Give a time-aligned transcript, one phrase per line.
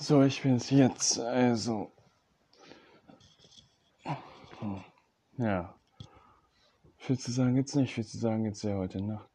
[0.00, 1.18] So, ich bin's jetzt.
[1.18, 1.90] Also.
[4.60, 4.84] Hm.
[5.38, 5.74] Ja.
[6.98, 7.94] Viel zu sagen gibt's nicht.
[7.94, 9.28] Viel zu sagen gibt's ja heute Nacht.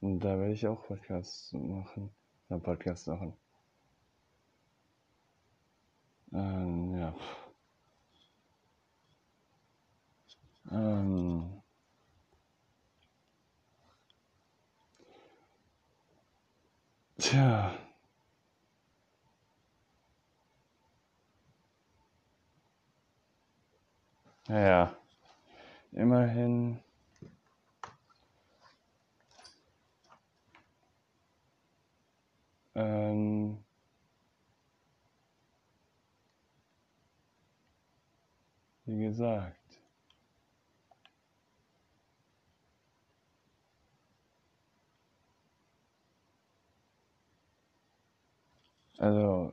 [0.00, 2.10] Und da werde ich auch Podcasts machen.
[2.50, 3.32] Ja, Podcast machen.
[6.32, 7.14] Ähm, ja.
[10.70, 11.62] Ähm.
[17.18, 17.89] Tja.
[24.50, 24.92] Ja,
[25.92, 26.80] immerhin.
[32.74, 33.58] Ähm,
[38.86, 39.56] wie gesagt.
[48.98, 49.52] Also,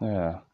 [0.00, 0.42] ja.